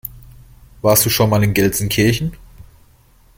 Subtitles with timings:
[0.81, 2.35] Warst du schon mal in Gelsenkirchen?